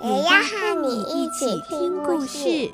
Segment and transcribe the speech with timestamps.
[0.00, 2.70] 也要和你一起听故事。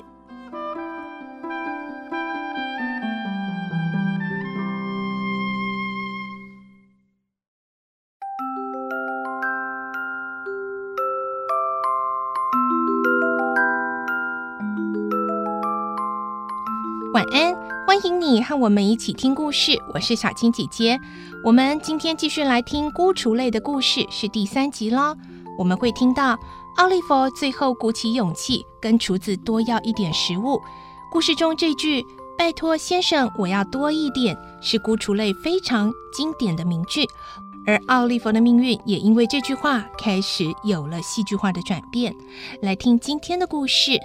[17.11, 17.55] 晚安，
[17.87, 19.71] 欢迎你和我们一起听故事。
[19.95, 20.99] 我是小青姐姐，
[21.43, 25.15] 我们今天继续来听《孤雏泪》的故事，是第三集喽。
[25.57, 26.37] 我们会听到
[26.75, 30.61] 奥利弗最后鼓起勇气跟厨子多要一点食物。
[31.09, 32.05] 故事中这句
[32.37, 37.05] “拜托先生，我要多一点”是《孤雏类》非常经典的名句，
[37.65, 42.13] 而奥利弗的命运也因为这句话开始有了戏剧化的转变。
[42.61, 43.91] 来听今天的故事。《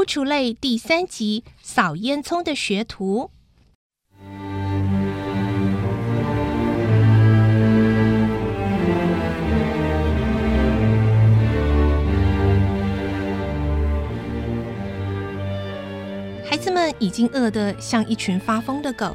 [0.00, 3.28] 孤雏泪》第三集《扫烟囱的学徒》。
[16.48, 19.14] 孩子们已经饿得像一群发疯的狗，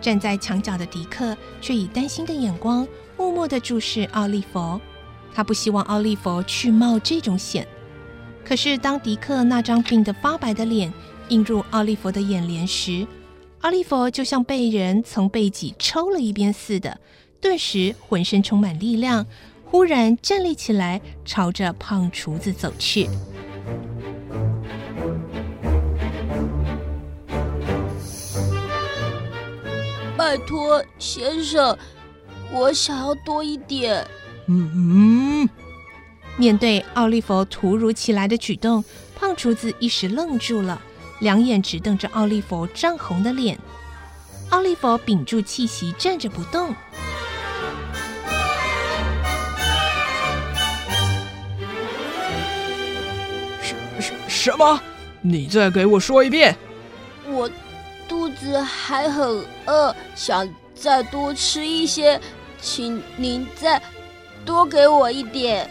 [0.00, 2.84] 站在墙角的迪克却以担心的眼光
[3.16, 4.80] 默默的注视奥利弗。
[5.32, 7.64] 他不希望奥利弗去冒这种险。
[8.44, 10.92] 可是，当迪克那张病得发白的脸
[11.30, 13.06] 映入奥利弗的眼帘时，
[13.62, 17.00] 奥利弗就像被人从背脊抽了一鞭似的，
[17.40, 19.26] 顿时浑身充满力量，
[19.64, 23.08] 忽然站立起来，朝着胖厨子走去。
[30.16, 31.76] 拜托，先生，
[32.52, 34.06] 我想要多一点。
[34.46, 35.48] 嗯嗯。
[36.36, 38.84] 面对奥利弗突如其来的举动，
[39.14, 40.80] 胖厨子一时愣住了，
[41.20, 43.56] 两眼直瞪着奥利弗涨红的脸。
[44.50, 46.74] 奥利弗屏住气息，站着不动。
[53.62, 54.80] 什什什么？
[55.22, 56.54] 你再给我说一遍！
[57.26, 57.48] 我
[58.06, 62.20] 肚子还很饿，想再多吃一些，
[62.60, 63.80] 请您再
[64.44, 65.70] 多给我一点。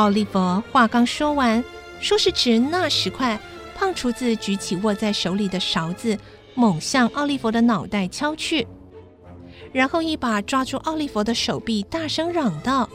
[0.00, 1.62] 奥利弗话刚说完，
[2.00, 3.38] 说时迟，那时快，
[3.76, 6.18] 胖厨子举起握在手里的勺子，
[6.54, 8.66] 猛向奥利弗的脑袋敲去，
[9.72, 12.88] 然后一把抓住奥利弗的手臂，大声嚷道：“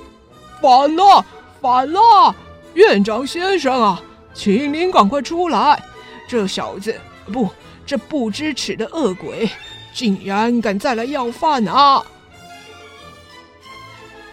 [0.59, 1.23] 反了，
[1.61, 2.35] 反了！
[2.73, 4.01] 院长先生啊，
[4.33, 5.83] 请您赶快出来！
[6.27, 6.99] 这小子，
[7.31, 7.47] 不，
[7.85, 9.47] 这不知耻的恶鬼，
[9.93, 12.03] 竟然敢再来要饭啊！”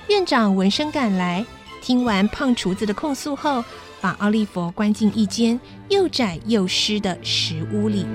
[0.09, 1.45] 院长闻声赶来。
[1.83, 3.63] 听完胖厨子的控诉后，
[4.01, 8.07] 把奥利弗关进一间又窄又湿的石屋里。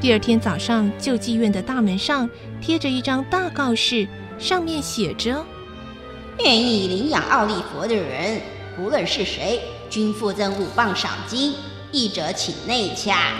[0.00, 2.28] 第二天早上，救济院的大门上
[2.60, 5.46] 贴着一张大告示，上面写着
[6.42, 8.40] ：“愿意领养奥利弗的人，
[8.76, 11.54] 不论是谁，均附赠五磅赏金，
[11.92, 13.32] 一者请内洽。”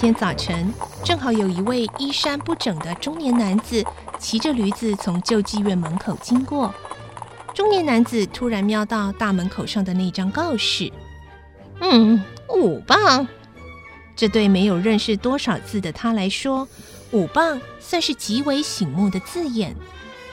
[0.00, 0.72] 天早晨，
[1.04, 3.84] 正好有一位衣衫不整的中年男子
[4.16, 6.72] 骑着驴子从救济院门口经过。
[7.52, 10.92] 中年男子突然瞄到大门口上的那张告示，
[11.80, 13.26] 嗯，五磅。
[14.14, 16.68] 这对没有认识多少字的他来说，
[17.10, 19.74] 五磅算是极为醒目的字眼。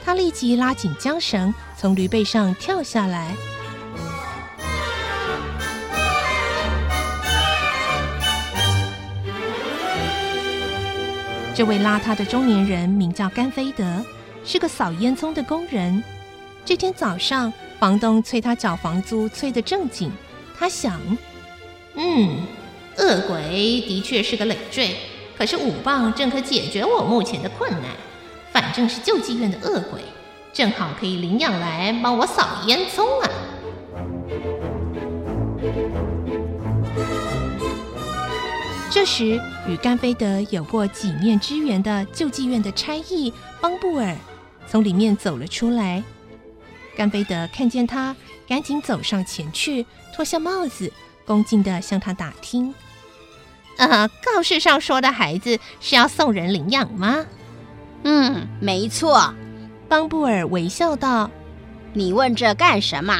[0.04, 3.34] 他立即拉紧缰绳，从驴背上跳下来。
[11.56, 14.04] 这位邋遢的中年人名叫甘菲德，
[14.44, 16.04] 是个扫烟囱的工人。
[16.66, 20.12] 这天早上，房东催他缴房租，催得正紧。
[20.54, 21.00] 他想
[21.96, 22.40] ：“嗯，
[22.98, 23.40] 恶鬼
[23.88, 24.96] 的确是个累赘，
[25.38, 27.80] 可是五磅正可解决我目前的困难。
[28.52, 30.02] 反正是救济院的恶鬼，
[30.52, 33.30] 正好可以领养来帮我扫烟囱啊。”
[39.06, 44.16] 这时，与甘菲德有过几面之缘的救济院的差役邦布尔
[44.66, 46.02] 从里面走了出来。
[46.96, 48.16] 甘菲德看见他，
[48.48, 50.92] 赶紧走上前去，脱下帽子，
[51.24, 52.74] 恭敬地向他打听
[53.78, 57.24] ：“呃，告示上说的孩子是要送人领养吗
[58.02, 59.32] ？”“嗯，没错。”
[59.88, 61.30] 邦布尔微笑道
[61.94, 63.16] ：“你问这干什么？”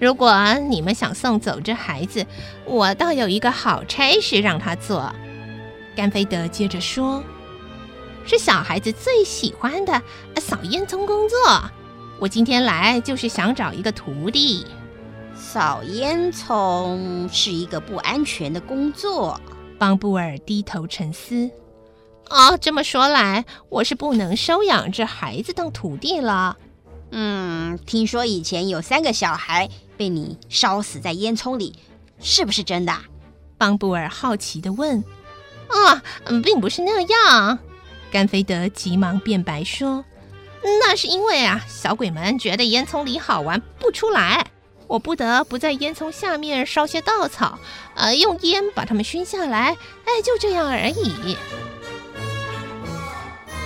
[0.00, 2.26] 如果你们想送走这孩子，
[2.64, 5.12] 我倒有一个好差事让他做。
[5.96, 7.22] 甘菲德接着说
[8.26, 10.02] ：“是小孩子最喜欢的
[10.40, 11.38] 扫烟囱工作。
[12.18, 14.66] 我今天来就是想找一个徒弟。
[15.36, 19.40] 扫烟囱是一个不安全的工作。”
[19.78, 21.50] 邦布尔低头沉思。
[22.30, 26.56] “哦，这么说来，我是不能收养这孩子当徒弟了。”
[27.16, 31.78] 嗯，听说以前有三个小孩被你烧死在烟囱里，
[32.20, 32.92] 是不是真的？
[33.56, 34.98] 邦布尔好奇的问。
[35.68, 37.58] 啊，嗯，并不是那样。
[38.10, 40.04] 甘菲德急忙辩白说
[40.80, 44.46] ：“那是因为啊，小鬼们觉得烟囱里好玩不出来，
[44.88, 47.60] 我不得不在烟囱下面烧些稻草，
[47.94, 51.36] 呃，用烟把它们熏下来，哎，就这样而已。”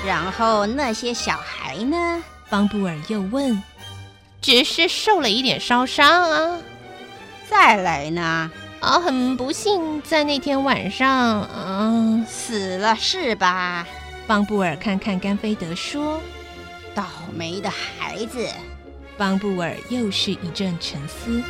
[0.06, 2.22] 然后那些小孩呢？
[2.50, 3.62] 邦布尔又问
[4.40, 6.58] ：“只是受了一点烧伤啊？
[7.48, 8.50] 再来呢？
[8.80, 13.86] 啊，很不幸，在那天晚上，嗯，死了是吧？”
[14.26, 16.20] 邦布尔看看甘菲德说
[16.94, 17.04] ：“倒
[17.34, 18.48] 霉的孩子。”
[19.18, 21.42] 邦布尔又是一阵沉思。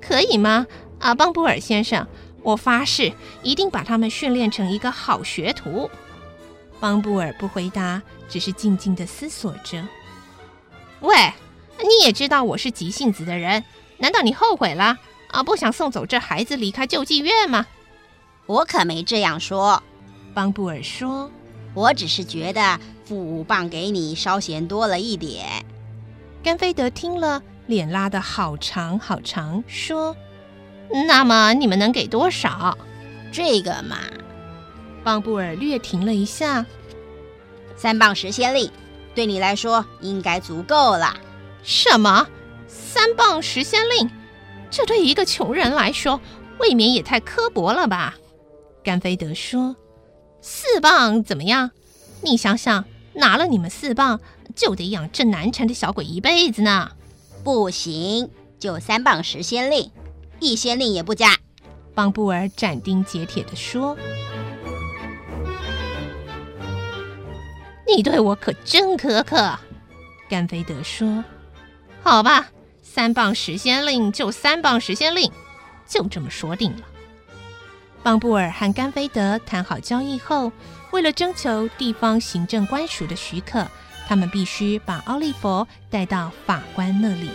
[0.00, 0.66] 可以吗？
[1.00, 2.06] 啊，邦布尔先生。
[2.46, 3.12] 我发誓，
[3.42, 5.90] 一定把他们训练成一个好学徒。
[6.78, 9.84] 邦布尔不回答，只是静静地思索着。
[11.00, 11.32] 喂，
[11.78, 13.64] 你也知道我是急性子的人，
[13.98, 14.96] 难道你后悔了
[15.32, 15.42] 啊？
[15.42, 17.66] 不想送走这孩子离开救济院吗？
[18.46, 19.82] 我可没这样说。
[20.32, 21.28] 邦布尔说
[21.74, 25.66] ：“我只是觉得付五棒给你稍嫌多了一点。”
[26.44, 30.16] 甘菲德听了，脸拉得好长好长，说。
[31.06, 32.76] 那么你们能给多少？
[33.32, 33.98] 这个嘛，
[35.04, 36.64] 邦布尔略停了一下，
[37.76, 38.70] 三磅十先令，
[39.14, 41.16] 对你来说应该足够了。
[41.62, 42.26] 什么？
[42.66, 44.10] 三磅十先令？
[44.70, 46.20] 这对一个穷人来说，
[46.58, 48.14] 未免也太刻薄了吧？
[48.82, 49.76] 甘菲德说
[50.40, 51.70] ：“四磅怎么样？
[52.22, 52.84] 你想想，
[53.14, 54.20] 拿了你们四磅，
[54.54, 56.92] 就得养这难缠的小鬼一辈子呢。”
[57.44, 59.90] 不行，就三磅十先令。
[60.40, 61.36] 一些令也不加，
[61.94, 63.96] 邦布尔斩钉截铁地说
[67.86, 69.58] ：“你对我可真苛刻。”
[70.28, 71.24] 甘菲德说
[72.02, 72.48] ：“好吧，
[72.82, 75.30] 三磅十先令就三磅十先令，
[75.86, 76.82] 就这么说定了。”
[78.02, 80.52] 邦布尔和甘菲德谈好交易后，
[80.92, 83.66] 为了征求地方行政官署的许可，
[84.06, 87.30] 他们必须把奥利弗带到法官那里。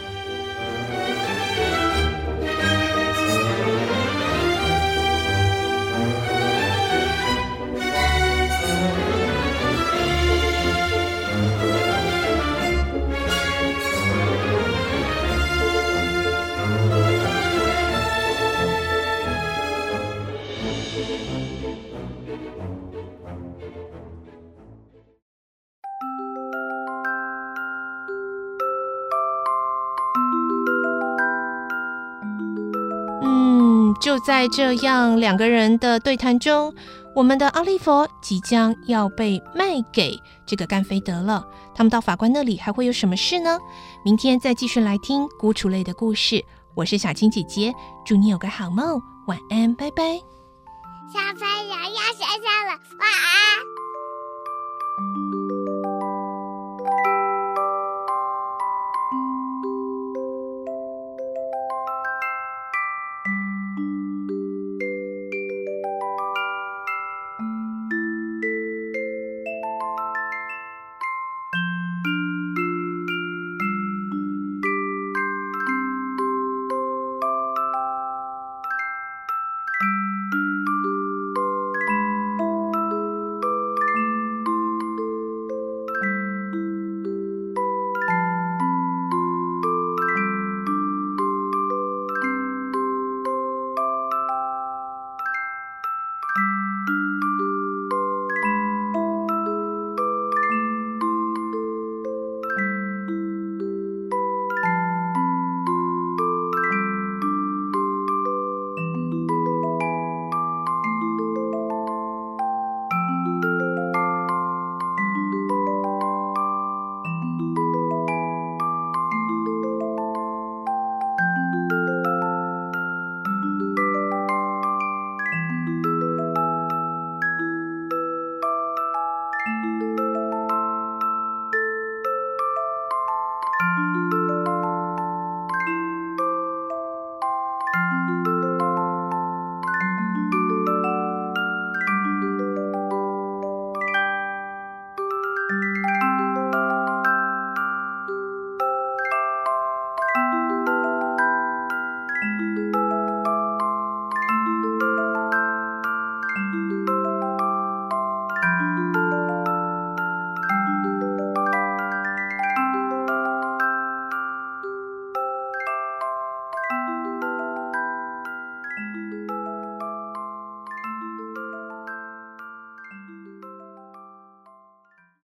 [34.01, 36.73] 就在这样两个人的对谈中，
[37.15, 41.45] 我们的奥利弗即将要被卖给这个甘菲德了。
[41.75, 43.59] 他们到法官那里还会有什么事呢？
[44.03, 46.43] 明天再继续来听孤雏类的故事。
[46.73, 47.71] 我是小青姐姐，
[48.03, 50.03] 祝你有个好梦，晚安，拜拜。
[51.13, 53.31] 小朋友要睡觉了，晚安。